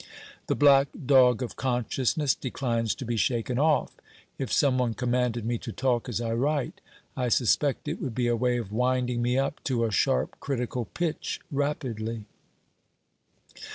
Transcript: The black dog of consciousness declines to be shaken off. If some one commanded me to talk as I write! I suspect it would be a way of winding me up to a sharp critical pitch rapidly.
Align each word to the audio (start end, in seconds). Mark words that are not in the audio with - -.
The 0.47 0.55
black 0.55 0.87
dog 1.05 1.43
of 1.43 1.55
consciousness 1.55 2.33
declines 2.33 2.95
to 2.95 3.05
be 3.05 3.17
shaken 3.17 3.59
off. 3.59 3.93
If 4.39 4.51
some 4.51 4.79
one 4.79 4.95
commanded 4.95 5.45
me 5.45 5.59
to 5.59 5.71
talk 5.71 6.09
as 6.09 6.19
I 6.19 6.31
write! 6.33 6.81
I 7.15 7.29
suspect 7.29 7.87
it 7.87 8.01
would 8.01 8.15
be 8.15 8.25
a 8.25 8.35
way 8.35 8.57
of 8.57 8.71
winding 8.71 9.21
me 9.21 9.37
up 9.37 9.63
to 9.65 9.85
a 9.85 9.91
sharp 9.91 10.37
critical 10.39 10.85
pitch 10.85 11.39
rapidly. 11.51 12.25